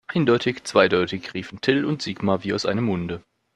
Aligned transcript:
Eindeutig 0.07 0.63
zweideutig, 0.63 1.35
riefen 1.35 1.61
Till 1.61 1.85
und 1.85 2.01
Sigmar 2.01 2.43
wie 2.43 2.53
aus 2.55 2.65
einem 2.65 2.85
Munde. 2.85 3.23